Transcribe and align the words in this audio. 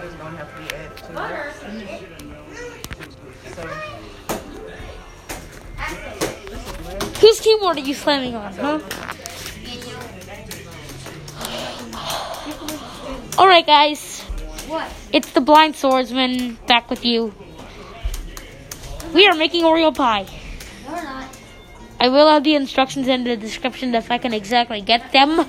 It's 0.00 0.12
gonna 0.16 0.36
have 0.36 0.50
to 0.52 0.60
be 0.60 0.66
added 0.74 0.96
to 0.96 1.04
it. 1.04 1.16
Mm-hmm. 1.62 2.34
So, 3.54 3.62
Whose 7.20 7.40
keyboard 7.40 7.76
are 7.76 7.80
you 7.80 7.94
slamming 7.94 8.34
on, 8.34 8.52
huh? 8.54 8.80
Alright, 13.38 13.66
guys. 13.66 14.22
What? 14.66 14.90
It's 15.12 15.30
the 15.30 15.40
Blind 15.40 15.76
Swordsman 15.76 16.58
back 16.66 16.90
with 16.90 17.04
you. 17.04 17.32
We 19.14 19.28
are 19.28 19.36
making 19.36 19.62
Oreo 19.62 19.94
pie. 19.94 20.26
No, 20.86 20.92
we're 20.92 21.04
not. 21.04 21.28
I 22.00 22.08
will 22.08 22.28
have 22.28 22.42
the 22.42 22.56
instructions 22.56 23.06
in 23.06 23.22
the 23.22 23.36
description 23.36 23.94
if 23.94 24.10
I 24.10 24.18
can 24.18 24.34
exactly 24.34 24.80
get 24.80 25.12
them. 25.12 25.46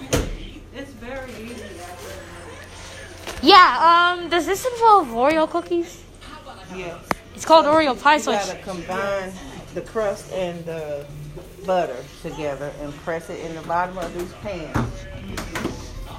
Yeah, 3.45 4.15
um, 4.17 4.27
does 4.29 4.47
this 4.47 4.65
involve 4.65 5.07
Oreo 5.09 5.47
cookies? 5.47 6.01
Yes. 6.75 6.97
It's 7.35 7.45
called 7.45 7.67
Oreo 7.67 7.93
pie, 8.01 8.15
You 8.15 8.21
so 8.21 8.31
it's, 8.31 8.47
gotta 8.47 8.63
combine 8.63 9.31
the 9.75 9.81
crust 9.81 10.31
and 10.33 10.65
the 10.65 11.05
butter 11.63 11.95
together 12.23 12.71
and 12.81 12.91
press 13.05 13.29
it 13.29 13.39
in 13.45 13.53
the 13.53 13.61
bottom 13.61 13.99
of 13.99 14.11
these 14.17 14.33
pans. 14.41 15.05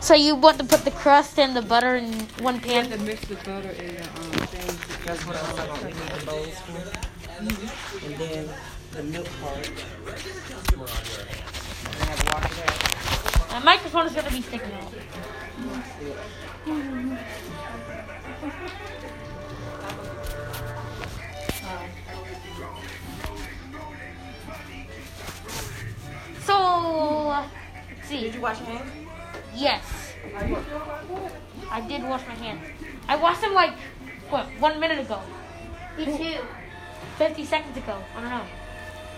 so 0.00 0.14
you 0.14 0.36
want 0.36 0.58
to 0.58 0.64
put 0.64 0.84
the 0.84 0.92
crust 0.92 1.36
and 1.40 1.56
the 1.56 1.62
butter 1.62 1.96
in 1.96 2.12
one 2.46 2.54
You 2.56 2.60
have 2.74 2.88
pan? 2.88 2.98
to 2.98 3.04
mix 3.04 3.24
the 3.26 3.34
butter 3.36 3.74
and 3.76 3.96
the 3.98 4.02
um, 4.04 4.46
things. 4.46 4.78
That's 5.04 5.26
what 5.26 5.34
I 5.36 5.42
was 5.42 5.56
talking 5.56 5.72
about. 5.72 5.82
We 5.82 5.88
need 5.90 6.20
the 6.20 6.26
bowls 6.26 6.58
for. 6.60 8.06
And 8.06 8.14
then 8.16 8.48
the 8.92 9.02
milk 9.02 9.26
part. 9.42 9.66
And 9.66 9.74
I 12.02 12.04
have 12.06 12.22
water 12.32 12.54
there. 12.54 13.60
My 13.60 13.64
microphone 13.64 14.06
is 14.06 14.12
going 14.12 14.26
to 14.26 14.32
be 14.32 14.42
sticking 14.42 14.72
out. 14.74 14.92
So, 15.56 15.62
let's 27.28 28.08
see. 28.08 28.20
Did 28.20 28.34
you 28.34 28.40
wash 28.40 28.60
your 28.60 28.68
hands? 28.68 28.90
Yes. 29.54 30.12
I 31.70 31.80
did 31.80 32.02
wash 32.02 32.26
my 32.26 32.34
hands. 32.34 32.60
I 33.08 33.16
washed 33.16 33.40
them 33.40 33.54
like, 33.54 33.72
what, 34.28 34.46
one 34.60 34.78
minute 34.78 34.98
ago? 34.98 35.20
Me 35.96 36.04
too. 36.04 36.44
50 37.16 37.44
seconds 37.46 37.76
ago. 37.76 37.96
I 38.14 38.20
don't 38.20 38.30
know. 38.30 38.44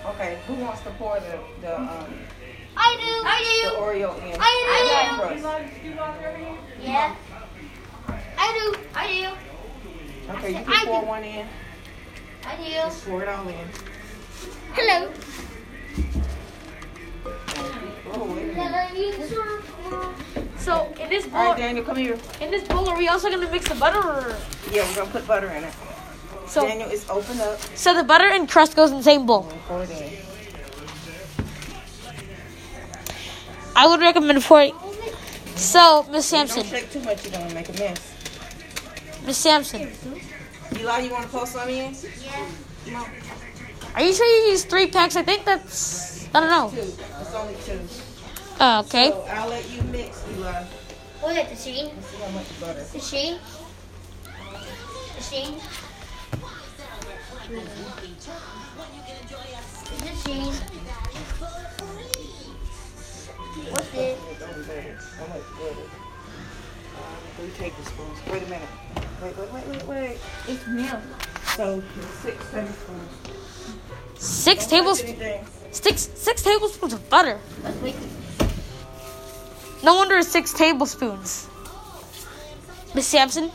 Okay, 0.09 0.39
who 0.47 0.55
wants 0.55 0.81
to 0.83 0.91
pour 0.93 1.21
the, 1.21 1.39
the, 1.61 1.79
um, 1.79 2.07
I 2.77 2.97
do. 2.97 3.13
I 3.27 3.39
do. 3.45 3.71
the. 3.71 3.77
Oreo 3.77 4.17
in? 4.25 4.41
I 4.41 4.53
do. 5.11 5.21
Crust? 5.21 5.45
Yeah. 6.81 7.15
I 8.39 8.73
do. 8.73 8.79
I 8.95 9.07
do. 9.13 10.33
Okay, 10.35 10.51
you 10.59 10.65
can 10.65 10.87
pour 10.87 11.01
do. 11.03 11.07
one 11.07 11.25
in. 11.25 11.47
I 12.47 12.57
do. 12.57 12.65
Just 12.65 13.07
pour 13.07 13.23
it 13.23 13.29
all 13.29 13.47
in. 13.49 13.69
Hello. 14.73 15.13
Oh, 18.11 18.25
wait 18.35 18.51
a 18.51 18.55
minute. 18.55 19.29
So, 20.59 20.93
in 21.01 21.09
this 21.11 21.27
bowl, 21.27 21.51
right, 21.51 21.57
Daniel, 21.57 21.85
come 21.85 21.97
here. 21.97 22.19
in 22.41 22.51
this 22.51 22.67
bowl, 22.67 22.89
are 22.89 22.97
we 22.97 23.09
also 23.09 23.29
going 23.29 23.45
to 23.45 23.51
mix 23.51 23.69
the 23.69 23.75
butter? 23.75 23.99
Or? 23.99 24.37
Yeah, 24.71 24.89
we're 24.89 24.97
gonna 24.97 25.11
put 25.11 25.27
butter 25.27 25.49
in 25.51 25.65
it. 25.65 25.75
So, 26.49 26.67
Daniel, 26.67 26.89
it's 26.91 27.09
open 27.11 27.41
up. 27.41 27.61
so 27.77 27.95
the 27.95 28.05
butter 28.05 28.27
and 28.27 28.49
crust 28.49 28.75
goes 28.75 28.91
in 28.91 28.99
the 28.99 29.03
same 29.03 29.27
bowl. 29.27 29.49
And 29.51 29.61
pour 29.63 29.83
it 29.83 29.91
in. 29.91 30.13
I 33.77 33.87
would 33.87 34.01
recommend 34.01 34.43
for 34.43 34.63
it. 34.63 34.75
So, 35.57 36.05
Miss 36.11 36.31
Don't 36.31 36.49
Sampson, 36.49 36.65
shake 36.65 36.91
too 36.91 37.01
much, 37.01 37.25
you're 37.25 37.33
gonna 37.33 37.53
make 37.55 37.69
a 37.69 37.73
mess. 37.73 38.15
Miss 39.27 39.37
Sampson, 39.37 39.91
Eli, 40.77 40.99
you 41.01 41.11
wanna 41.11 41.27
pour 41.29 41.47
some 41.47 41.69
in? 41.69 41.95
Yeah. 42.87 43.05
are 43.95 44.03
you 44.03 44.13
sure 44.13 44.27
you 44.27 44.51
use 44.51 44.65
three 44.65 44.87
packs? 44.87 45.17
I 45.17 45.23
think 45.23 45.45
that's, 45.45 46.29
I 46.35 46.41
don't 46.41 46.51
know. 46.51 46.71
Two. 46.71 46.93
It's 47.21 47.35
only 47.35 47.55
two. 47.65 47.81
Oh, 48.61 48.81
okay. 48.81 49.11
So 49.11 49.21
I'll 49.31 49.49
let 49.49 49.69
you 49.71 49.83
mix, 49.83 50.25
Eli. 50.37 50.65
Look 51.23 51.37
at 51.37 51.51
the 51.51 51.57
sheen. 51.57 51.87
Let's 51.87 52.07
see 52.07 52.17
how 52.17 52.31
much 52.31 52.61
butter. 52.61 52.85
The 52.85 53.01
sheen. 53.01 53.39
The 55.17 55.23
sheen. 55.23 55.55
The 57.49 57.55
sheen. 60.23 60.53
What's 63.71 63.95
it? 63.95 64.19
Much 64.19 64.39
butter? 65.19 65.87
Uh, 66.95 67.09
three. 67.37 67.73
Wait 68.31 68.43
a 68.43 68.47
minute. 68.47 68.69
Wait, 69.23 69.35
wait, 69.39 69.51
wait, 69.53 69.67
wait, 69.67 69.87
wait. 69.87 70.19
It's 70.47 70.67
milk. 70.67 71.01
So 71.57 71.83
six 72.21 72.37
tablespoons. 72.51 73.13
Six 74.17 74.67
tablespoons, 74.67 75.49
six, 75.71 76.01
six 76.17 76.43
tablespoons 76.43 76.93
of 76.93 77.09
butter. 77.09 77.41
No 79.83 79.95
wonder 79.95 80.17
it's 80.17 80.29
six 80.29 80.53
tablespoons. 80.53 81.49
Miss 82.95 83.07
Sampson, 83.07 83.51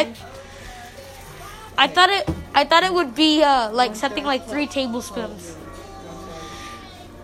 I, 0.00 0.14
I 1.76 1.86
thought 1.86 2.08
it, 2.10 2.28
I 2.54 2.64
thought 2.64 2.82
it 2.84 2.92
would 2.92 3.14
be 3.14 3.42
uh, 3.42 3.70
like 3.70 3.94
something 3.94 4.24
like 4.24 4.46
three 4.46 4.66
tablespoons. 4.66 5.54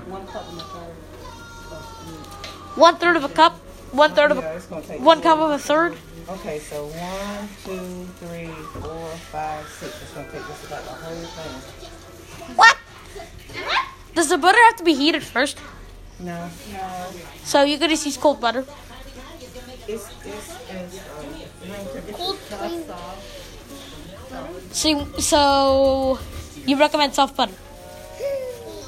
One 0.06 0.26
cup 0.26 0.46
and 0.50 0.60
a 0.60 0.64
third. 0.64 0.92
Of 3.16 3.24
a 3.24 3.28
cup, 3.28 3.54
one 3.92 4.14
third 4.14 4.30
of 4.32 4.38
a, 4.38 4.42
one 4.98 5.22
cup 5.22 5.38
of 5.38 5.50
a 5.50 5.58
third. 5.58 5.96
Okay, 6.28 6.58
so 6.58 6.88
one, 6.88 7.48
two, 7.64 8.04
three, 8.20 8.50
four, 8.80 9.08
five, 9.32 9.66
six. 9.68 10.02
It's 10.02 10.12
gonna 10.12 10.30
take 10.30 10.46
just 10.46 10.66
about 10.66 10.84
the 10.84 10.90
whole 10.90 11.24
thing. 11.36 11.54
What? 12.56 12.76
Does 14.14 14.28
the 14.28 14.36
butter 14.36 14.62
have 14.64 14.76
to 14.76 14.84
be 14.84 14.92
heated 14.94 15.22
first? 15.22 15.58
No, 16.20 16.50
no. 16.72 17.06
So 17.44 17.62
you're 17.62 17.78
gonna 17.78 17.92
use 17.92 18.16
cold 18.16 18.40
butter. 18.40 18.64
It's 19.88 20.08
it's 20.24 20.56
it's 20.70 20.98
um, 21.16 21.26
room 21.68 21.86
temperature. 21.92 22.12
Cold 22.12 22.38
cream. 22.50 22.84
So, 24.72 24.88
you- 24.88 25.20
so 25.20 26.18
you 26.66 26.76
recommend 26.76 27.14
soft 27.14 27.36
butter? 27.36 27.54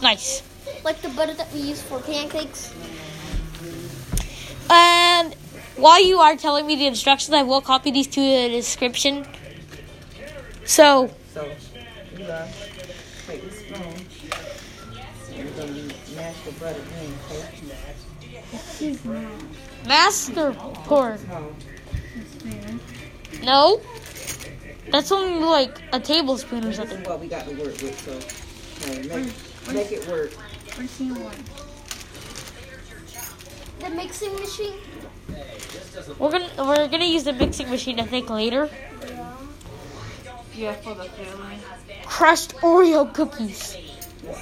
Nice. 0.03 0.43
Like 0.85 1.01
the 1.03 1.09
butter 1.11 1.35
that 1.35 1.53
we 1.53 1.61
use 1.61 1.83
for 1.83 2.01
pancakes. 2.01 2.73
And 4.71 5.35
while 5.77 6.03
you 6.03 6.19
are 6.19 6.37
telling 6.37 6.67
me 6.67 6.77
the 6.77 6.87
instructions, 6.87 7.35
I 7.35 7.43
will 7.43 7.61
copy 7.61 7.91
these 7.91 8.07
to 8.09 8.21
the 8.21 8.49
description. 8.49 9.27
So, 10.65 11.11
So, 11.35 11.49
Eli, 12.19 12.49
take 13.27 13.43
this 13.43 13.59
spoon. 13.61 14.07
And 15.35 15.45
we're 15.45 15.57
gonna 15.57 15.83
mash 16.17 16.37
the 16.45 16.53
butter 16.61 16.85
in, 18.81 19.89
master 19.89 20.53
pour. 20.85 21.19
No, 23.43 23.77
No, 23.77 23.81
that's 24.91 25.13
only 25.13 25.45
like 25.45 25.81
a 25.93 26.01
tablespoon 26.01 26.65
or 26.65 26.73
something. 26.73 26.99
is 26.99 27.07
what 27.07 27.21
we 27.21 27.29
got 27.29 27.47
to 27.47 27.55
work 27.55 27.81
with. 27.81 27.99
So, 28.01 28.91
hey, 28.91 29.03
make 29.09 29.75
make 29.75 29.93
it 29.93 30.09
work. 30.09 30.31
The 33.81 33.91
mixing 33.91 34.35
machine. 34.35 34.75
We're 36.19 36.31
gonna 36.31 36.51
we're 36.59 36.89
gonna 36.89 37.05
use 37.05 37.25
the 37.25 37.33
mixing 37.33 37.71
machine. 37.71 38.01
I 38.01 38.05
think 38.05 38.31
later. 38.31 38.69
Yeah, 40.55 40.73
for 40.73 40.95
the 40.95 41.05
family. 41.05 41.57
Crushed 42.05 42.57
Oreo 42.57 43.13
cookies. 43.13 43.77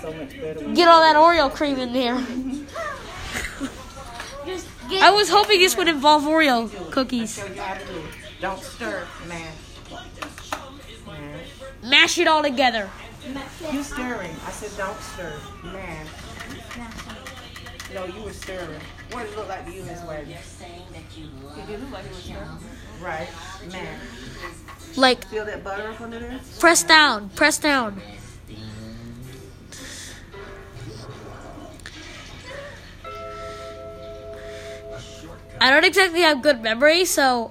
So 0.01 0.13
much 0.13 0.31
better. 0.41 0.61
when 0.61 0.75
Get 0.75 0.89
all 0.89 1.01
that 1.01 1.17
Oreo 1.17 1.53
cream 1.53 1.79
in 1.79 1.93
there. 1.93 2.15
I 4.89 5.11
was 5.11 5.29
hoping 5.29 5.59
this 5.59 5.77
would 5.77 5.89
involve 5.89 6.23
Oreo 6.23 6.71
cookies. 6.93 7.43
Show 8.41 8.43
you 8.43 8.49
how 8.49 8.57
to 8.57 8.61
do 8.61 8.61
it. 8.61 8.61
Don't 8.61 8.63
stir, 8.63 9.07
man. 9.29 9.53
Man. 11.07 11.41
Mash 11.83 12.19
it 12.19 12.27
all 12.27 12.43
together. 12.43 12.91
You 13.73 13.83
stirring. 13.83 14.35
I 14.47 14.51
said 14.51 14.77
don't 14.77 15.01
stir. 15.01 15.33
Man. 15.65 16.07
No, 17.95 18.05
you 18.05 18.23
were 18.23 18.33
stirring. 18.33 18.81
What 19.13 19.23
did 19.23 19.33
it 19.33 19.37
look 19.39 19.49
like 19.49 19.65
to 19.67 19.73
you, 19.73 19.83
Miss 19.85 20.03
Wagner? 20.03 20.37
It 20.37 21.67
did 21.67 21.81
look 21.81 21.93
like 21.93 22.05
it 22.05 22.11
was 22.11 22.19
stirring. 22.19 22.49
Right. 23.01 23.29
Man. 23.71 24.01
Like 24.97 25.27
Feel 25.27 25.45
that 25.45 25.63
butter 25.63 25.89
up 25.89 26.01
under 26.01 26.19
there? 26.19 26.41
press 26.59 26.83
down, 26.83 27.29
press 27.31 27.59
down. 27.59 28.01
I 35.61 35.71
don't 35.71 35.85
exactly 35.85 36.21
have 36.21 36.43
good 36.43 36.63
memory, 36.63 37.05
so 37.05 37.51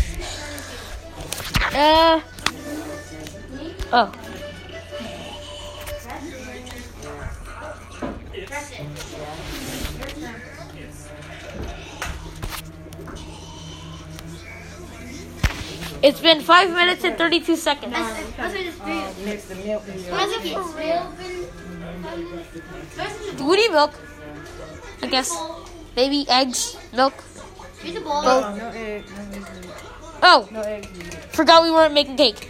Uh. 1.73 2.21
Oh. 3.93 4.11
It's 16.03 16.19
been 16.19 16.41
five 16.41 16.71
minutes 16.71 17.03
and 17.03 17.15
32 17.15 17.55
seconds. 17.55 17.93
That's, 17.93 18.31
that's 18.35 18.53
what 18.55 18.65
it's 18.65 18.79
real. 18.79 19.13
Mix 19.23 19.45
the 19.45 19.55
milk 19.55 19.87
in 19.87 20.03
your. 20.03 20.11
Was 20.13 20.31
it 20.31 20.53
for 20.53 20.63
real? 20.77 21.13
been- 23.37 23.47
We 23.47 23.69
milk. 23.69 23.93
I 25.03 25.07
guess. 25.07 25.31
Maybe 25.95 26.25
eggs, 26.29 26.77
milk. 26.93 27.13
Here's 27.81 27.95
a 27.97 28.01
bowl. 28.01 28.21
Oh, 28.25 28.55
no 28.55 28.69
egg. 28.69 29.03
No 29.09 29.37
eggs. 29.37 29.60
Oh, 30.23 30.47
No 30.51 30.61
eggs. 30.61 30.87
forgot 31.31 31.63
we 31.63 31.71
weren't 31.71 31.93
making 31.93 32.15
cake. 32.17 32.47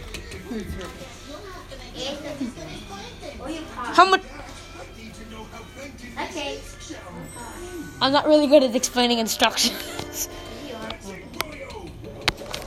How 3.74 4.08
much? 4.08 4.22
Okay. 6.20 6.58
I'm 8.00 8.12
not 8.12 8.26
really 8.26 8.46
good 8.46 8.62
at 8.62 8.74
explaining 8.74 9.18
instructions. 9.18 10.28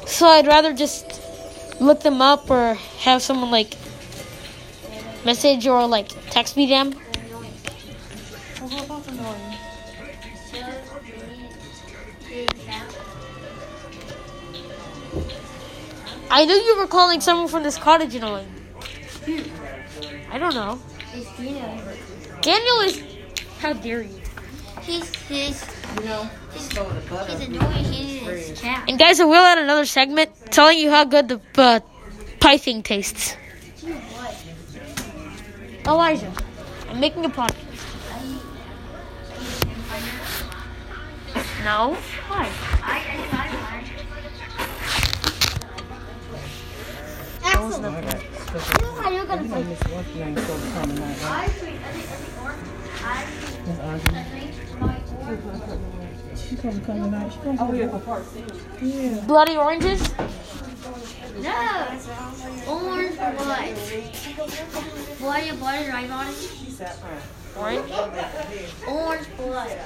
so 0.05 0.27
I'd 0.27 0.47
rather 0.47 0.73
just 0.73 1.21
look 1.79 2.01
them 2.01 2.21
up 2.21 2.49
or 2.49 2.75
have 2.99 3.21
someone 3.21 3.51
like 3.51 3.75
message 5.25 5.67
or 5.67 5.85
like 5.87 6.07
text 6.29 6.55
me 6.55 6.67
them. 6.67 6.93
I 16.35 16.43
knew 16.43 16.53
you 16.53 16.75
were 16.75 16.87
calling 16.87 17.21
someone 17.21 17.47
from 17.47 17.63
this 17.63 17.77
cottage 17.77 18.13
annoying. 18.13 18.53
I 20.29 20.37
don't 20.37 20.53
know. 20.53 20.77
It's 21.13 21.37
Dino. 21.37 21.79
Daniel 22.41 22.79
is. 22.81 23.01
How 23.59 23.71
dare 23.71 24.01
you? 24.01 24.21
He's 24.81 25.15
his. 25.29 25.65
You 25.95 26.03
know, 26.03 26.29
just 26.51 26.73
throw 26.73 26.89
the 26.89 26.99
butter. 27.09 27.31
He's 27.37 27.47
annoying. 27.47 27.85
He's 27.85 28.49
his 28.49 28.59
cat. 28.59 28.83
And 28.89 28.99
guys, 28.99 29.21
I 29.21 29.23
will 29.23 29.45
add 29.45 29.59
another 29.59 29.85
segment 29.85 30.29
telling 30.51 30.77
you 30.77 30.89
how 30.89 31.05
good 31.05 31.29
the 31.29 31.39
uh, 31.57 31.79
pie 32.41 32.57
thing 32.57 32.83
tastes. 32.83 33.37
Elijah, 35.87 36.33
I'm 36.89 36.99
making 36.99 37.23
a 37.23 37.29
podcast. 37.29 37.55
No. 41.63 41.93
Why? 42.27 43.44
Excellent. 47.75 48.07
You 48.55 48.87
know 48.87 48.93
how 49.01 49.09
you're 49.09 49.25
gonna 49.25 49.43
play. 49.43 49.63
Miss 49.63 49.79
what's 49.83 50.07
her 50.07 50.25
name 50.25 50.37
so 50.37 50.57
coming 50.73 51.03
out. 51.03 51.21
right? 51.23 51.51
Miss 53.67 53.79
Audrey. 53.79 54.23
She 56.37 56.55
come 56.55 56.81
come 56.81 57.03
tonight. 57.03 57.33
She 57.33 57.39
comes. 57.39 57.59
Oh 57.61 57.73
yeah, 57.73 57.89
for 57.89 57.99
part 57.99 58.23
Yeah. 58.81 59.25
Bloody 59.27 59.57
oranges? 59.57 60.01
No. 61.41 61.87
Orange 62.69 63.17
blood. 63.17 63.75
Blood, 65.19 65.45
your 65.45 65.55
blood 65.55 65.87
right 65.89 66.09
on 66.09 66.27
it. 66.27 66.33
She 66.33 66.69
sat 66.71 66.95
fine. 66.95 67.21
Orange? 67.61 67.91
Orange 68.87 69.27
blood. 69.37 69.77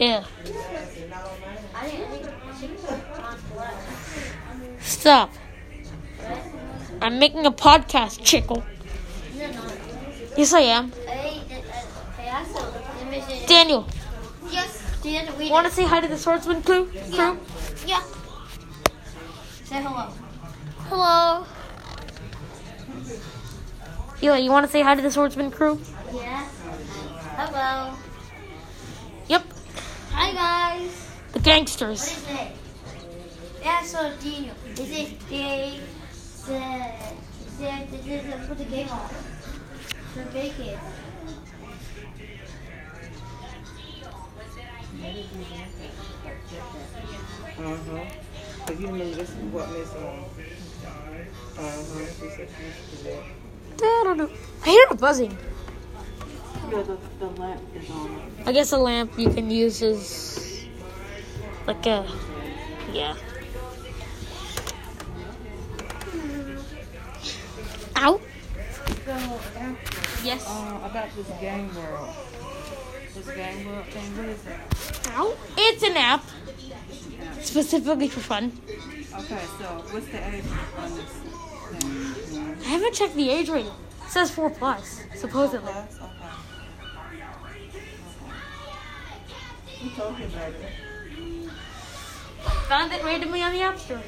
Yeah. 0.00 0.24
I 1.74 1.90
didn't 1.90 2.10
think 2.10 2.26
she 2.58 2.66
was 2.66 2.84
orange 2.90 3.42
blood. 3.52 3.74
Stop. 4.80 5.30
I'm 7.02 7.18
making 7.18 7.46
a 7.46 7.50
podcast, 7.52 8.20
Chickle. 8.22 8.62
No, 9.36 9.50
no. 9.50 9.72
Yes, 10.36 10.52
I 10.52 10.60
am. 10.60 10.92
Hey, 10.92 11.40
hey, 11.48 12.28
I 12.30 12.44
saw 12.44 12.70
the 12.70 13.04
mission. 13.10 13.46
Daniel, 13.48 13.86
Yes, 14.50 14.82
Daniel. 15.02 15.34
we 15.36 15.50
want 15.50 15.66
to 15.66 15.72
say 15.72 15.84
hi 15.84 16.00
to 16.00 16.08
the 16.08 16.16
swordsman 16.18 16.62
crew? 16.62 16.90
Yeah. 16.94 17.32
crew? 17.34 17.38
Yeah. 17.86 18.02
Say 19.64 19.82
hello. 19.82 20.08
Hello. 20.88 21.46
Eli, 24.22 24.38
you 24.38 24.50
want 24.50 24.64
to 24.66 24.72
say 24.72 24.82
hi 24.82 24.94
to 24.94 25.02
the 25.02 25.10
swordsman 25.10 25.50
crew? 25.50 25.78
Yeah. 26.14 26.46
Hello. 27.36 27.94
Yep. 29.28 29.44
Hi, 30.12 30.32
guys. 30.32 31.10
The 31.32 31.40
gangsters. 31.40 32.02
is 32.02 32.24
it? 32.30 32.48
Yeah, 33.62 33.82
so 33.82 34.12
Daniel. 34.22 34.54
Is 34.78 34.90
it 34.90 35.20
they 35.28 35.80
said 36.46 36.94
said 37.58 37.90
this 37.90 38.06
is 38.06 38.32
to 38.32 38.46
put 38.46 38.58
the 38.58 38.64
game 38.64 38.88
on. 38.88 39.08
For 40.14 40.24
bacon. 40.32 40.78
Uh 47.58 47.76
huh. 47.76 48.04
Cause 48.66 48.80
you 48.80 48.86
remember 48.86 49.16
this 49.16 49.30
is 49.30 49.34
what 49.52 49.70
Miss 49.72 49.90
um. 49.94 50.24
Uh 51.58 51.62
huh. 51.62 52.06
She 52.20 52.28
said 52.30 52.48
she 52.56 52.64
used 52.64 52.90
to 52.90 53.04
do 53.04 53.84
I 53.84 54.02
don't 54.04 54.16
know. 54.16 54.30
I 54.64 54.68
hear 54.68 54.86
a 54.90 54.94
buzzing. 54.94 55.36
Yeah, 56.70 56.82
the, 56.82 56.98
the 57.18 57.26
lamp 57.40 57.62
is 57.74 57.90
on. 57.90 58.20
I 58.46 58.52
guess 58.52 58.70
a 58.70 58.78
lamp 58.78 59.18
you 59.18 59.30
can 59.30 59.50
use 59.50 59.82
as 59.82 60.66
like 61.66 61.84
a 61.86 62.06
yeah. 62.92 63.16
So, 69.06 69.14
Yes. 70.24 70.44
uh, 70.48 70.80
about 70.84 71.14
this 71.14 71.28
game 71.40 71.70
world. 71.76 72.08
This 73.14 73.28
game 73.36 73.66
world 73.66 73.86
thing, 73.86 74.16
what 74.16 74.28
is 74.28 74.44
it? 74.46 74.58
Ow. 75.16 75.36
It's 75.56 75.82
an 75.84 75.96
app 75.96 76.24
specifically 77.40 78.08
for 78.08 78.18
fun. 78.20 78.50
Okay, 78.68 79.42
so 79.58 79.64
what's 79.92 80.06
the 80.08 80.18
age 80.34 80.44
on 80.76 80.90
this 80.96 81.04
thing? 81.04 82.56
I 82.64 82.68
haven't 82.68 82.94
checked 82.94 83.14
the 83.14 83.30
age 83.30 83.48
rating. 83.48 83.70
It 84.04 84.10
says 84.10 84.30
four 84.32 84.50
plus, 84.50 85.02
supposedly. 85.14 85.70
Plus? 85.72 85.98
Okay. 86.00 86.12
Told 89.96 90.18
you 90.18 90.24
about 90.26 90.48
it? 90.50 91.50
Found 92.68 92.92
it 92.92 93.04
randomly 93.04 93.42
on 93.42 93.52
the 93.52 93.62
App 93.62 93.78
Store. 93.78 94.02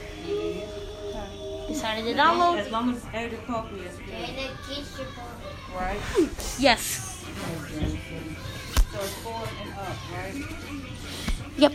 Decided 1.68 2.04
to 2.04 2.14
download. 2.18 2.58
As 2.58 2.70
long 2.72 2.90
as 2.90 2.96
it's 2.96 3.06
age 3.14 3.32
appropriate, 3.34 3.84
it's 3.84 3.98
And 3.98 4.36
good, 4.36 4.50
kids 4.66 4.98
right? 5.76 6.00
Yes. 6.58 6.80
So 8.90 8.98
it's 8.98 9.14
four 9.22 9.42
and 9.60 9.72
up, 9.74 9.96
right? 10.12 10.34
Yep. 11.58 11.72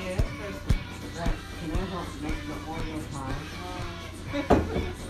Yeah. 0.00 0.20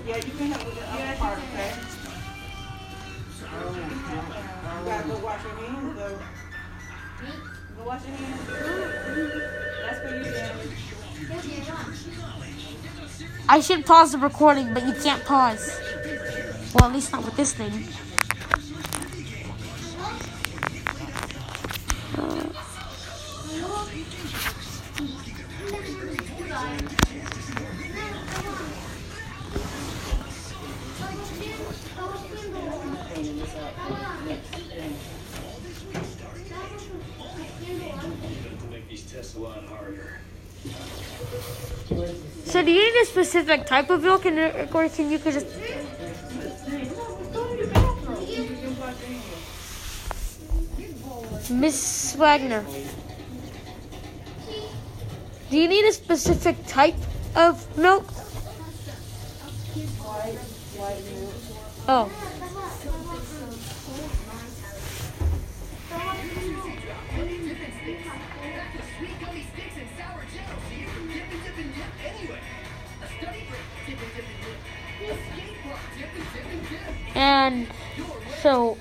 Yeah, 0.06 0.16
you 0.16 0.32
can 0.32 0.49
have 0.52 0.64
the 0.64 0.70
other 0.90 1.16
part, 1.16 1.38
oh, 1.38 1.42
okay? 1.54 1.70
You 4.75 4.90
gotta 4.90 5.08
go 5.08 5.14
wash 5.25 5.42
your 5.44 5.52
hands, 5.54 5.73
though. 5.73 5.74
Wash 7.85 8.00
your 8.07 8.17
hands. 8.17 8.41
That's 9.83 10.00
for 10.00 10.09
you. 10.17 10.25
I 13.47 13.61
should 13.61 13.85
pause 13.85 14.12
the 14.12 14.19
recording, 14.19 14.73
but 14.73 14.87
you 14.87 14.95
can't 14.95 15.23
pause. 15.25 15.79
Well, 16.75 16.87
at 16.88 16.93
least 16.93 17.12
not 17.12 17.25
with 17.26 17.37
this 17.37 17.53
thing. 17.53 17.87
So, 42.54 42.62
do 42.62 42.70
you 42.70 42.84
need 42.84 43.02
a 43.02 43.06
specific 43.06 43.66
type 43.66 43.90
of 43.90 44.04
milk, 44.04 44.26
and 44.26 44.38
or 44.73 44.88
can 44.88 45.11
you 45.11 45.18
just? 45.18 45.44
Miss 51.50 52.14
Wagner, 52.14 52.64
do 55.50 55.58
you 55.58 55.66
need 55.66 55.84
a 55.84 55.92
specific 55.92 56.64
type 56.68 56.94
of 57.34 57.66
milk? 57.76 58.06
Oh, 61.88 62.08
And 77.14 77.68
so 78.42 78.76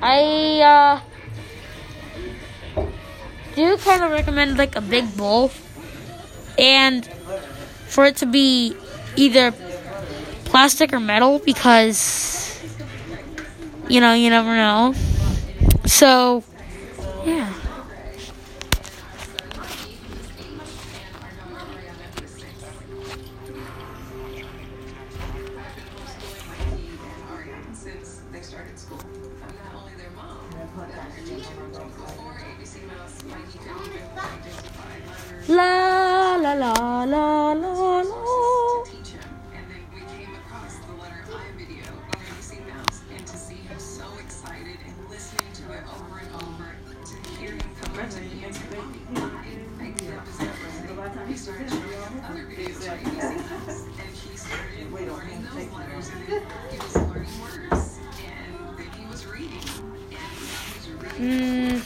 I 0.00 0.60
uh, 0.60 1.00
do 3.54 3.76
kind 3.76 4.02
of 4.02 4.10
recommend 4.10 4.58
like 4.58 4.74
a 4.76 4.80
big 4.80 5.16
bowl. 5.16 5.50
And 6.58 7.06
for 7.86 8.06
it 8.06 8.16
to 8.16 8.26
be 8.26 8.76
either 9.16 9.52
plastic 10.44 10.92
or 10.92 11.00
metal 11.00 11.38
because 11.38 12.60
you 13.88 14.00
know 14.00 14.14
you 14.14 14.30
never 14.30 14.54
know. 14.54 14.94
So 15.86 16.42
It's 61.18 61.78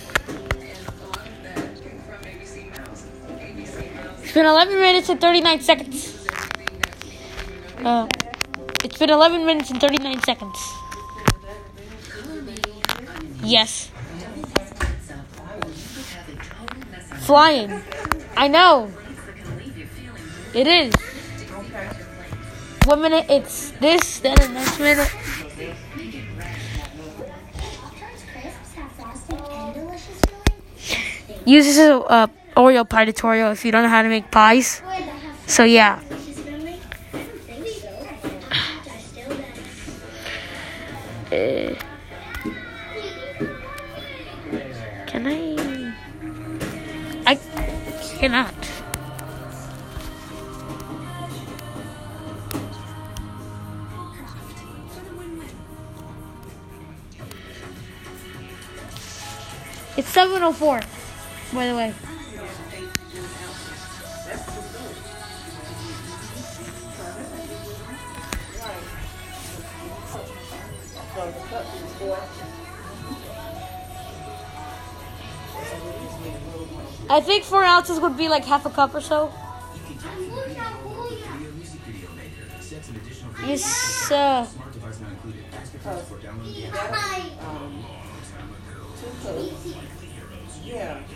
been 4.33 4.47
11 4.47 4.75
minutes 4.76 5.09
and 5.09 5.21
39 5.21 5.61
seconds. 5.61 6.26
Uh, 7.85 8.06
it's 8.85 8.99
been 8.99 9.11
11 9.11 9.45
minutes 9.45 9.71
and 9.71 9.80
39 9.80 10.23
seconds. 10.23 10.59
Yes. 13.42 13.90
Flying. 17.21 17.83
I 18.37 18.49
know. 18.49 18.92
It 20.54 20.66
is. 20.66 20.95
One 22.85 23.02
minute 23.02 23.26
it's 23.28 23.73
this 23.73 24.21
then 24.21 24.37
the 24.37 24.49
next 24.49 24.78
minute 24.78 25.11
use 31.47 31.65
this 31.65 31.79
as 31.79 31.88
a 31.88 32.00
uh, 32.00 32.26
oreo 32.57 32.88
pie 32.88 33.07
tutorial 33.07 33.53
if 33.53 33.65
you 33.65 33.73
don't 33.73 33.83
know 33.83 33.88
how 33.88 34.03
to 34.03 34.09
make 34.09 34.31
pies 34.31 34.83
so 35.47 35.65
yeah 35.65 36.00
can 45.07 45.26
I? 45.26 45.57
I 47.26 47.35
cannot. 48.19 48.55
It's 59.97 60.09
704, 60.11 60.81
by 61.57 61.67
the 61.67 61.75
way. 61.75 61.95
I 77.09 77.21
think 77.21 77.45
four 77.45 77.65
ounces 77.65 78.01
would 78.01 78.19
be 78.19 78.29
like 78.29 78.45
half 78.45 78.67
a 78.67 78.71
cup 78.71 78.95
or 78.95 79.01
so. 79.01 79.33
Yes, 83.47 84.11
uh, 84.13 84.47
Yeah. 90.67 91.15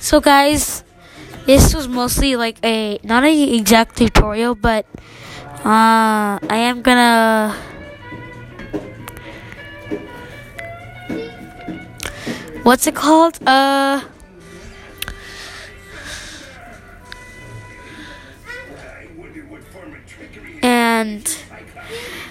So 0.00 0.20
guys, 0.20 0.84
this 1.46 1.74
was 1.74 1.88
mostly 1.88 2.36
like 2.36 2.58
a 2.62 2.98
not 3.02 3.24
an 3.24 3.32
exact 3.32 3.96
tutorial, 3.96 4.54
but 4.54 4.86
uh, 5.64 6.36
I 6.44 6.68
am 6.68 6.82
gonna. 6.82 7.56
What's 12.62 12.86
it 12.86 12.94
called? 12.94 13.38
Uh. 13.46 14.04
And 20.62 21.28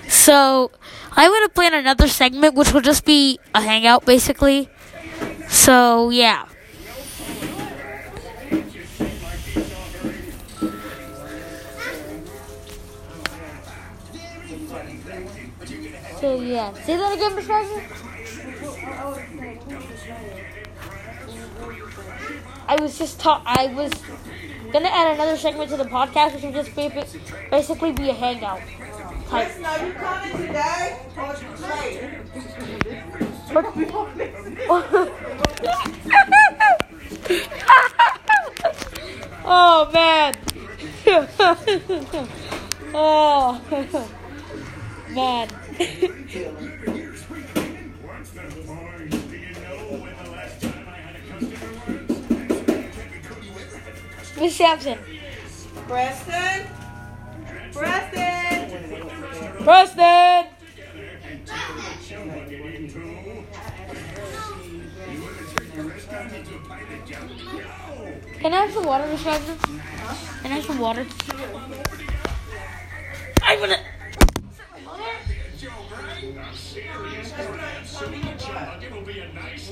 so 0.07 0.71
I 1.15 1.29
would 1.29 1.41
have 1.41 1.53
planned 1.53 1.75
another 1.75 2.07
segment, 2.07 2.55
which 2.55 2.73
will 2.73 2.81
just 2.81 3.05
be 3.05 3.39
a 3.53 3.61
hangout, 3.61 4.05
basically. 4.05 4.69
So 5.53 6.09
yeah. 6.09 6.47
So 16.19 16.41
yeah, 16.41 16.73
say 16.83 16.95
that 16.97 17.13
again, 17.13 17.35
Mr. 17.35 17.53
I 22.67 22.75
was 22.81 22.97
just 22.97 23.19
ta- 23.19 23.43
I 23.45 23.67
was 23.67 23.91
gonna 24.71 24.87
add 24.89 25.13
another 25.13 25.37
segment 25.37 25.69
to 25.71 25.77
the 25.77 25.85
podcast, 25.85 26.33
which 26.35 26.43
would 26.43 26.53
just 26.53 26.75
basically 27.51 27.91
be 27.91 28.09
a 28.09 28.13
hangout 28.13 28.61
type. 29.33 29.47
Listen, 29.47 29.65
are 29.65 29.85
you 29.85 29.93
coming 29.93 30.31
today? 30.37 30.99
Or 31.17 31.35
later? 31.61 32.21
oh 39.45 39.89
man. 39.93 40.33
oh 42.93 43.61
man. 45.09 45.49
Miss 54.39 54.55
Sampson. 54.55 54.97
Preston? 55.87 56.67
Preston? 57.71 58.22
Preston. 59.63 60.47
Can 68.39 68.53
I 68.53 68.65
have 68.65 68.73
some 68.73 68.85
water, 68.85 69.07
Miss 69.07 69.23
Wagner? 69.23 69.55
Can 70.41 70.51
I 70.51 70.55
have 70.55 70.65
some 70.65 70.79
water? 70.79 71.05
I'm 73.41 73.59
gonna. 73.59 73.92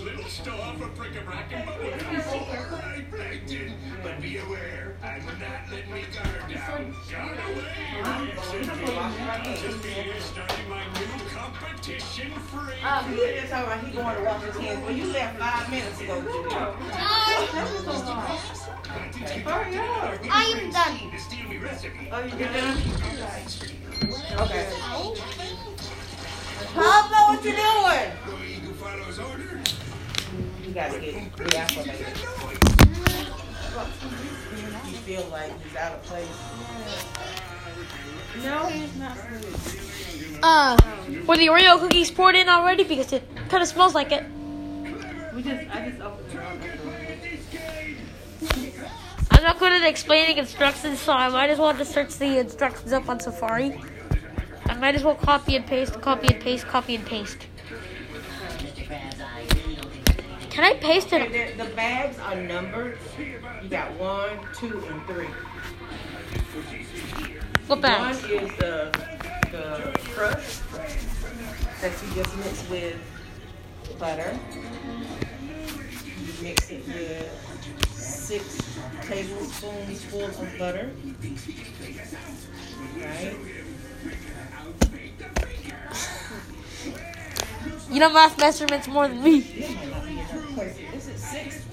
Little 0.04 0.26
store 0.26 0.74
for 0.80 0.88
bric-a-brac 0.90 1.52
and 1.54 1.68
bubblegum. 1.68 2.28
All 2.32 2.78
right, 2.78 3.06
Plankton, 3.12 3.74
but 4.04 4.22
be 4.22 4.38
aware, 4.38 4.96
I 5.04 5.20
will 5.20 5.38
not 5.40 5.70
let 5.72 5.90
me 5.90 6.04
guard 6.14 6.50
down. 6.52 6.96
Guard 7.12 7.38
away! 7.38 8.34
Just 9.62 9.84
be 9.84 9.90
here 9.90 10.20
starting 10.20 10.70
my 10.70 10.84
new 10.94 11.08
competition 11.30 12.32
free. 12.32 12.82
Um, 12.84 13.12
he 13.12 13.18
just 13.18 13.52
talking 13.52 13.66
about 13.66 13.84
he 13.84 13.92
going 13.96 14.16
to 14.16 14.24
wash 14.24 14.44
his 14.44 14.58
hands. 14.58 14.82
Well, 14.84 14.92
you 14.92 15.06
left 15.06 15.38
five 15.38 15.70
minutes 15.70 16.02
ago, 16.02 16.22
Judy. 16.22 16.56
Hurry 19.42 19.78
up. 19.78 20.20
I 20.32 20.44
am 20.58 20.72
done. 20.72 21.20
Steal 21.20 21.48
me 21.48 21.58
recipe. 21.58 22.10
Oh, 22.12 22.24
you 22.24 22.32
done? 22.32 22.78
Okay. 24.42 24.66
Pablo, 26.74 27.18
what 27.28 27.44
you 27.44 27.52
doing? 27.52 28.12
Go 28.26 28.34
eat 28.44 28.62
who 28.64 28.74
follows 28.74 29.20
order. 29.20 29.62
You 30.72 30.76
gotta 30.76 31.00
get 31.02 31.16
reacclimated. 31.36 32.16
You 34.90 34.98
feel 35.00 35.26
like 35.30 35.52
he's 35.62 35.76
out 35.76 35.92
of 35.92 36.04
place. 36.04 36.26
No, 38.42 38.68
he's 38.68 38.96
not 38.96 39.18
food. 39.18 40.40
Uh, 40.42 40.78
were 41.28 41.36
the 41.36 41.48
Oreo 41.48 41.78
cookies 41.78 42.10
poured 42.10 42.36
in 42.36 42.48
already? 42.48 42.86
Because 42.86 43.12
it 43.12 43.28
kind 43.50 43.62
of 43.62 43.68
smells 43.68 43.94
like 43.94 44.14
it. 44.14 44.24
We 45.36 45.44
just, 45.44 45.76
I 45.76 45.90
just 45.90 46.02
opened 46.02 46.32
it 48.54 48.80
up. 48.80 48.92
I'm 49.32 49.44
not 49.44 49.60
good 49.60 49.74
at 49.74 49.84
explaining 49.84 50.38
instructions, 50.38 51.02
so 51.02 51.12
I 51.12 51.28
might 51.28 51.50
as 51.50 51.60
well 51.60 51.74
just 51.74 51.92
search 51.92 52.16
the 52.16 52.40
instructions 52.40 52.94
up 52.94 53.10
on 53.10 53.20
Safari. 53.20 53.78
I 54.68 54.76
might 54.76 54.96
as 54.96 55.04
well 55.04 55.16
copy 55.16 55.58
and 55.58 55.68
paste, 55.68 56.00
copy 56.00 56.34
and 56.34 56.42
paste, 56.42 56.66
copy 56.66 56.96
and 56.96 57.06
paste. 57.06 57.48
Can 60.52 60.66
I 60.66 60.74
paste 60.76 61.14
it? 61.14 61.22
Okay, 61.22 61.54
the, 61.56 61.64
the 61.64 61.70
bags 61.76 62.20
are 62.20 62.36
numbered. 62.36 62.98
You 63.64 63.70
got 63.70 63.94
one, 63.94 64.38
two, 64.54 64.84
and 64.90 65.02
three. 65.08 65.28
What 67.68 67.80
bags? 67.80 68.22
One 68.22 68.32
is 68.32 68.58
the 68.58 68.92
the 69.52 69.98
crust 70.14 70.64
that 71.82 71.92
you 72.04 72.14
just 72.16 72.38
mix 72.38 72.70
with 72.70 72.98
butter. 73.98 74.38
You 75.42 76.44
mix 76.44 76.70
it 76.70 76.86
with 76.86 77.88
six 77.94 78.78
tablespoons 79.04 80.04
full 80.04 80.26
of 80.26 80.58
butter. 80.60 80.92
Right? 82.98 83.38
You 87.90 88.00
know 88.00 88.12
math 88.12 88.38
measurements 88.38 88.88
more 88.88 89.08
than 89.08 89.24
me. 89.24 89.78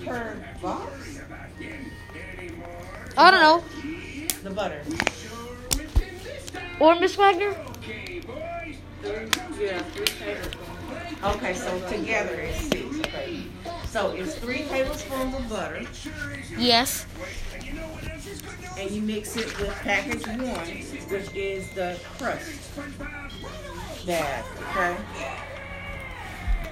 Per 0.09 0.37
box? 0.63 1.21
I 3.17 3.31
don't 3.31 3.41
know. 3.41 3.65
The 4.43 4.51
butter. 4.51 4.83
Or 6.81 6.99
Miss 6.99 7.17
Wagner? 7.17 7.55
Yeah. 9.59 9.83
Okay, 11.25 11.55
so 11.55 11.89
together 11.89 12.35
it's 12.41 12.61
six. 12.69 12.99
Okay. 13.01 13.43
So 13.87 14.11
it's 14.13 14.35
three 14.37 14.63
tablespoons 14.65 15.35
of 15.35 15.49
butter, 15.49 15.85
Yes. 16.57 17.07
and 18.79 18.91
you 18.91 19.03
mix 19.03 19.37
it 19.37 19.47
with 19.59 19.71
package 19.83 20.27
one, 20.27 20.39
which 21.11 21.35
is 21.35 21.69
the 21.73 21.99
crust 22.19 22.71
That, 24.07 24.45
Okay. 24.71 24.97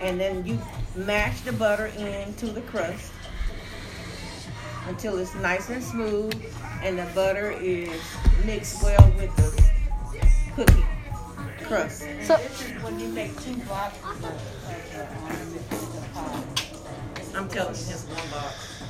And 0.00 0.20
then 0.20 0.44
you 0.46 0.58
mash 0.94 1.40
the 1.40 1.52
butter 1.52 1.86
into 1.86 2.46
the 2.46 2.60
crust 2.62 3.12
until 4.86 5.18
it's 5.18 5.34
nice 5.36 5.68
and 5.70 5.82
smooth, 5.82 6.34
and 6.82 6.98
the 6.98 7.06
butter 7.14 7.50
is 7.50 8.00
mixed 8.44 8.82
well 8.82 9.12
with 9.16 9.34
the 9.36 9.64
cookie 10.54 10.84
crust. 11.64 12.04
So 12.22 12.36
when 12.82 12.98
you 13.00 13.08
make 13.08 13.38
two 13.40 13.56
boxes 13.68 14.04
of, 14.04 14.24
of 14.24 15.60
the, 15.60 15.98
the 15.98 16.06
pie. 16.14 16.42
I'm 17.34 17.48
telling 17.48 17.74
you, 17.74 17.86
just 17.86 18.08
one 18.08 18.30
box. 18.30 18.82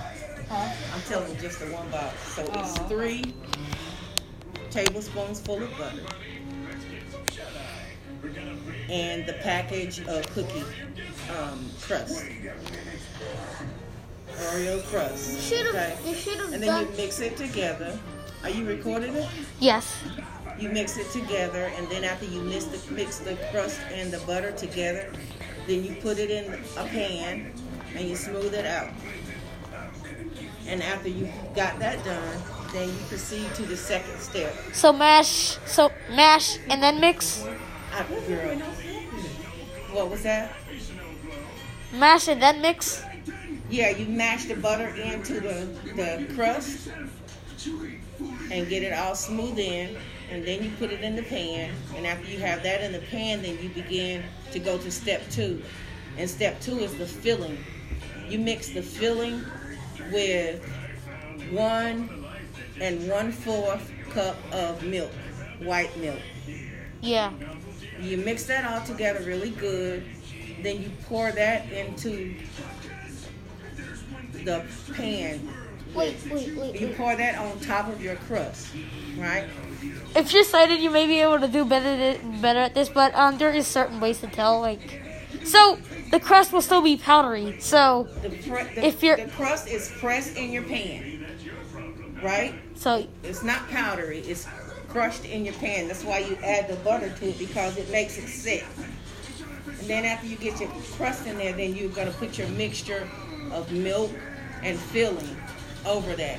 Huh? 0.49 0.73
I'm 0.95 1.03
telling 1.03 1.35
you, 1.35 1.41
just 1.41 1.59
the 1.59 1.67
one 1.67 1.91
box. 1.91 2.15
So 2.35 2.43
it's 2.55 2.79
three 2.89 3.35
tablespoons 4.71 5.41
full 5.41 5.63
of 5.63 5.71
butter. 5.79 6.03
And 8.89 9.27
the 9.27 9.33
package 9.35 10.01
of 10.07 10.27
cookie 10.33 10.65
um, 11.37 11.69
crust. 11.81 12.25
Oreo 14.53 14.83
crust. 14.91 15.41
Should 15.49 15.67
Okay. 15.69 15.97
You 16.07 16.15
should 16.15 16.37
have 16.39 16.53
And 16.53 16.63
then 16.63 16.69
done. 16.69 16.87
you 16.91 16.97
mix 16.97 17.21
it 17.21 17.37
together. 17.37 17.99
Are 18.43 18.51
you 18.51 18.67
recording 18.67 19.15
it? 19.15 19.29
yes. 19.61 19.97
You 20.59 20.71
mix 20.71 20.97
it 20.97 21.11
together, 21.11 21.71
and 21.77 21.87
then 21.89 22.03
after 22.05 22.25
you 22.25 22.41
mix 22.41 22.65
the, 22.65 22.81
mix 22.93 23.19
the 23.19 23.37
crust 23.53 23.79
and 23.93 24.11
the 24.11 24.19
butter 24.21 24.53
together, 24.53 25.13
then 25.67 25.85
you 25.85 25.95
put 25.97 26.19
it 26.19 26.31
in 26.31 26.51
a 26.79 26.85
pan 26.87 27.53
and 27.95 28.09
you 28.09 28.17
smooth 28.17 28.55
it 28.55 28.65
out. 28.65 28.89
And 30.67 30.83
after 30.83 31.09
you 31.11 31.29
got 31.55 31.79
that 31.79 32.03
done, 32.05 32.43
then 32.73 32.89
you 32.89 32.95
proceed 33.09 33.55
to 33.57 33.63
the 33.63 33.77
second 33.77 34.19
step. 34.19 34.55
So 34.73 34.93
mash. 34.93 35.59
So 35.67 35.91
mash 36.11 36.59
and 36.71 36.83
then 36.83 37.01
mix. 37.01 37.45
I, 37.93 38.03
girl, 38.27 38.57
what 39.93 40.11
was 40.11 40.23
that? 40.23 40.53
Mash 41.93 42.29
and 42.29 42.41
then 42.43 42.61
mix. 42.63 43.03
Yeah, 43.69 43.91
you 43.91 44.07
mash 44.07 44.45
the 44.45 44.55
butter 44.55 44.89
into 44.89 45.41
the, 45.41 45.69
the 45.97 46.33
crust 46.35 46.89
and 48.51 48.69
get 48.69 48.83
it 48.83 48.93
all 48.93 49.15
smooth 49.15 49.59
in. 49.59 49.97
And 50.31 50.45
then 50.45 50.63
you 50.63 50.71
put 50.79 50.91
it 50.91 51.03
in 51.03 51.17
the 51.17 51.23
pan. 51.23 51.73
And 51.97 52.07
after 52.07 52.31
you 52.31 52.39
have 52.41 52.63
that 52.63 52.83
in 52.83 52.93
the 52.93 53.01
pan, 53.01 53.43
then 53.43 53.59
you 53.63 53.69
begin 53.71 54.23
to 54.53 54.59
go 54.59 54.79
to 54.79 54.91
step 54.91 55.23
two. 55.31 55.63
And 56.17 56.29
step 56.29 56.61
two 56.61 56.79
is 56.79 56.97
the 56.97 57.07
filling. 57.07 57.59
You 58.29 58.39
mix 58.39 58.71
the 58.71 58.83
filling 58.83 59.45
with 60.13 60.65
one 61.51 62.25
and 62.81 63.09
one 63.09 63.33
fourth 63.33 63.91
cup 64.11 64.37
of 64.53 64.83
milk, 64.83 65.13
white 65.61 65.97
milk. 65.99 66.21
Yeah. 67.01 67.33
You 68.01 68.17
mix 68.19 68.45
that 68.47 68.65
all 68.65 68.85
together 68.87 69.25
really 69.25 69.51
good. 69.51 70.05
Then 70.63 70.83
you 70.83 70.91
pour 71.05 71.31
that 71.33 71.71
into 71.71 72.35
the 74.47 74.65
pan. 74.95 75.49
Wait, 75.95 76.17
wait, 76.31 76.55
wait, 76.57 76.81
You 76.81 76.89
pour 76.97 77.17
that 77.17 77.39
on 77.39 77.59
top 77.61 77.89
of 77.89 78.03
your 78.03 78.17
crust, 78.17 78.69
right? 79.19 79.45
If 80.15 80.33
you're 80.33 80.45
sighted, 80.45 80.79
you 80.81 80.91
may 80.91 81.07
be 81.07 81.21
able 81.21 81.41
to 81.41 81.49
do 81.49 81.65
better 81.65 81.97
th- 81.97 82.21
better 82.43 82.61
at 82.61 82.75
this, 82.75 82.89
but 82.89 83.15
um, 83.15 83.39
there 83.39 83.51
is 83.53 83.67
certain 83.67 83.99
ways 84.01 84.21
to 84.21 84.27
tell. 84.27 84.61
Like, 84.61 85.03
so 85.45 85.79
the 86.11 86.21
crust 86.21 86.53
will 86.53 86.61
still 86.63 86.83
be 86.83 86.97
powdery. 86.97 87.57
So, 87.61 88.09
The, 88.23 88.29
pre- 88.31 88.75
the, 88.75 88.85
If 88.87 89.03
you're- 89.03 89.23
the 89.25 89.31
crust 89.31 89.69
is 89.69 89.91
pressed 89.99 90.37
in 90.37 90.51
your 90.53 90.65
pan, 90.65 91.25
right? 92.23 92.55
so 92.75 93.07
It's 93.23 93.43
not 93.43 93.67
powdery. 93.71 94.19
It's 94.21 94.47
crushed 94.89 95.25
in 95.25 95.45
your 95.45 95.55
pan. 95.55 95.89
That's 95.89 96.05
why 96.05 96.19
you 96.19 96.37
add 96.43 96.69
the 96.69 96.77
butter 96.77 97.09
to 97.11 97.29
it 97.29 97.39
because 97.39 97.79
it 97.79 97.91
makes 97.91 98.19
it 98.19 98.29
set. 98.29 98.65
And 99.81 99.89
then 99.89 100.05
after 100.05 100.27
you 100.27 100.37
get 100.37 100.61
your 100.61 100.71
crust 100.93 101.27
in 101.27 101.39
there, 101.39 101.53
then 101.55 101.75
you're 101.75 101.91
gonna 101.91 102.11
put 102.13 102.37
your 102.39 102.49
mixture 102.49 103.09
of 103.53 103.71
milk 103.73 104.11
and 104.63 104.79
filling 104.79 105.37
over 105.85 106.15
that. 106.17 106.39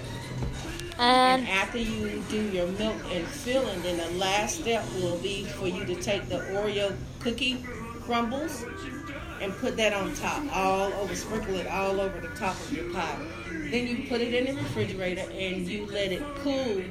And 1.00 1.42
and 1.42 1.48
after 1.50 1.78
you 1.78 2.24
do 2.30 2.42
your 2.50 2.68
milk 2.68 2.98
and 3.12 3.26
filling, 3.28 3.82
then 3.84 3.98
the 3.98 4.20
last 4.20 4.62
step 4.62 4.84
will 4.96 5.18
be 5.18 5.46
for 5.46 5.68
you 5.68 5.86
to 5.86 5.96
take 5.96 6.28
the 6.28 6.38
Oreo 6.38 6.96
cookie 7.20 7.64
crumbles 8.02 8.66
and 9.42 9.54
put 9.58 9.78
that 9.78 9.94
on 9.94 10.14
top, 10.16 10.44
all 10.56 10.92
over, 10.94 11.16
sprinkle 11.16 11.56
it 11.56 11.68
all 11.68 12.02
over 12.02 12.20
the 12.20 12.30
top 12.30 12.56
of 12.56 12.74
your 12.74 12.92
pie. 12.92 13.20
Then 13.70 13.86
you 13.86 14.08
put 14.08 14.22
it 14.22 14.34
in 14.34 14.56
the 14.56 14.62
refrigerator 14.62 15.30
and 15.32 15.68
you 15.68 15.86
let 15.86 16.12
it 16.12 16.24
cool, 16.38 16.82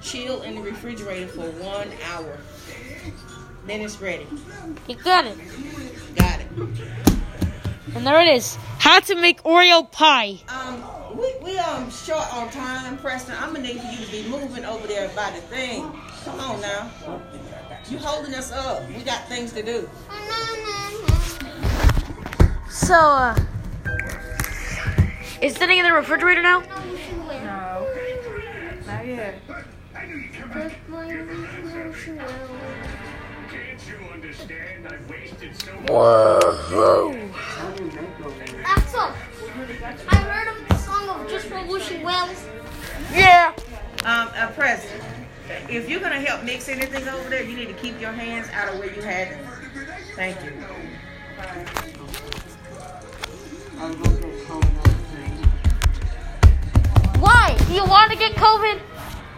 chill 0.00 0.42
in 0.42 0.54
the 0.54 0.60
refrigerator 0.60 1.28
for 1.28 1.50
one 1.50 1.88
hour. 2.04 2.38
Then 3.66 3.80
it's 3.80 4.00
ready. 4.00 4.26
you 4.86 4.94
got 4.96 5.26
it. 5.26 5.36
Got 6.14 6.40
it. 6.40 7.18
And 7.94 8.06
there 8.06 8.20
it 8.20 8.28
is. 8.28 8.56
How 8.78 9.00
to 9.00 9.14
make 9.14 9.42
Oreo 9.42 9.90
pie. 9.90 10.38
Um, 10.48 10.84
we, 11.16 11.32
we 11.42 11.58
um 11.58 11.90
short 11.90 12.32
on 12.34 12.50
time, 12.50 12.98
Preston. 12.98 13.34
I'm 13.38 13.52
gonna 13.54 13.60
need 13.60 13.80
for 13.80 13.86
you 13.88 14.04
to 14.04 14.10
be 14.10 14.28
moving 14.28 14.64
over 14.64 14.86
there 14.86 15.08
by 15.16 15.30
the 15.30 15.40
thing. 15.40 15.90
Come 16.24 16.40
on 16.40 16.60
now. 16.60 16.90
You 17.88 17.98
holding 17.98 18.34
us 18.34 18.52
up. 18.52 18.86
We 18.88 19.02
got 19.02 19.26
things 19.28 19.52
to 19.52 19.62
do. 19.62 19.88
So, 22.70 22.94
uh, 22.94 23.38
it's 25.40 25.56
sitting 25.58 25.78
in 25.78 25.84
the 25.84 25.92
refrigerator 25.92 26.42
now. 26.42 26.60
No. 26.60 27.86
Not 28.86 29.06
yet. 29.06 29.40
Can't 34.88 35.10
you? 35.10 35.48
I've 35.50 35.58
so 35.60 35.74
much 35.80 35.90
Whoa. 35.90 37.30
Axel, 38.64 39.12
I 40.08 40.16
heard 40.16 40.48
of 40.48 40.68
the 40.68 40.76
song 40.76 41.08
of 41.08 41.28
Just 41.28 41.46
for 41.46 41.62
Wishing 41.66 42.02
Wells. 42.02 42.46
Yeah. 43.12 43.52
Um, 44.04 44.28
uh, 44.34 44.50
Preston, 44.52 45.00
if 45.68 45.88
you're 45.90 46.00
gonna 46.00 46.20
help 46.20 46.42
mix 46.44 46.68
anything 46.68 47.06
over 47.08 47.28
there, 47.28 47.42
you 47.42 47.54
need 47.54 47.68
to 47.68 47.74
keep 47.74 48.00
your 48.00 48.12
hands 48.12 48.48
out 48.52 48.72
of 48.72 48.78
where 48.78 48.94
you 48.94 49.02
had 49.02 49.32
them. 49.32 49.46
Thank 50.14 50.42
you. 50.42 50.52
Why? 57.20 57.56
Do 57.66 57.72
you 57.74 57.84
want 57.84 58.10
to 58.12 58.16
get 58.18 58.32
COVID? 58.32 58.80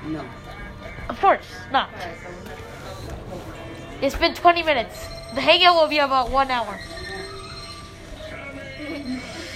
No. 0.06 0.24
Of 1.08 1.20
course 1.20 1.46
not. 1.72 1.90
It's 4.00 4.16
been 4.16 4.34
20 4.34 4.62
minutes. 4.62 5.08
The 5.34 5.40
hangout 5.40 5.76
will 5.76 5.88
be 5.88 5.98
about 5.98 6.30
one 6.30 6.50
hour. 6.50 6.78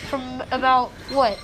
From 0.09 0.43
about 0.51 0.91
what? 1.11 1.39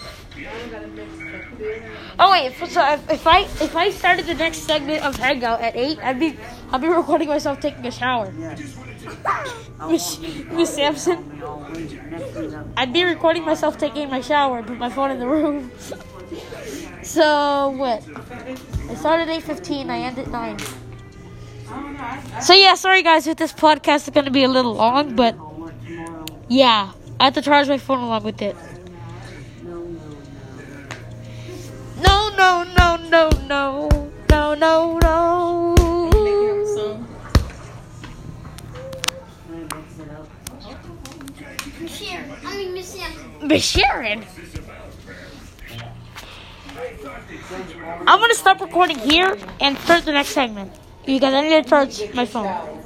Oh 2.19 2.31
wait, 2.31 2.55
so 2.69 2.81
if, 3.11 3.27
I 3.27 3.41
if 3.41 3.77
I 3.77 3.91
started 3.91 4.27
the 4.27 4.35
next 4.35 4.59
segment 4.59 5.05
of 5.05 5.17
hangout 5.17 5.61
at 5.61 5.75
eight, 5.77 5.99
I'd 5.99 6.21
be 6.21 6.39
I'd 6.71 6.81
be 6.81 6.89
recording 6.89 7.29
myself 7.29 7.61
taking 7.61 7.85
a 7.87 7.91
shower. 7.91 8.33
Miss 9.89 10.75
Sampson, 10.75 11.43
I'd 12.77 12.93
be 12.93 13.05
recording 13.05 13.45
myself 13.45 13.79
taking 13.79 14.09
my 14.09 14.21
shower 14.21 14.63
put 14.63 14.79
my 14.79 14.91
phone 14.91 15.11
in 15.11 15.19
the 15.19 15.27
room. 15.27 15.73
so 17.03 17.71
what? 17.71 18.05
I 18.89 18.95
started 18.95 19.23
at 19.23 19.29
eight 19.31 19.43
fifteen. 19.43 19.91
I 19.91 19.99
end 19.99 20.19
at 20.19 20.29
nine. 20.29 20.59
So 22.41 22.55
yeah, 22.55 22.75
sorry 22.75 23.03
guys 23.03 23.27
if 23.27 23.37
this 23.37 23.53
podcast 23.53 24.09
is 24.09 24.11
gonna 24.11 24.31
be 24.31 24.45
a 24.45 24.49
little 24.49 24.75
long, 24.75 25.15
but 25.15 25.37
yeah, 26.49 26.93
I 27.21 27.25
have 27.25 27.35
to 27.35 27.43
charge 27.43 27.69
my 27.69 27.79
phone 27.79 28.01
along 28.01 28.25
with 28.25 28.43
it. 28.43 28.57
No, 32.03 32.31
no, 32.31 32.65
no, 32.77 32.97
no, 32.97 33.29
no, 33.47 33.89
no, 34.31 34.55
no, 34.55 34.99
no. 34.99 35.77
I 42.43 42.57
mean 42.57 42.75
Miss 43.47 43.65
Sharon. 43.65 44.25
I'm 48.07 48.21
gonna 48.21 48.35
stop 48.35 48.61
recording 48.61 48.99
here 48.99 49.37
and 49.61 49.77
start 49.79 50.05
the 50.05 50.13
next 50.13 50.31
segment. 50.31 50.73
You 51.07 51.21
need 51.21 51.21
to 51.21 51.63
charge 51.69 52.15
my 52.15 52.25
phone. 52.27 52.80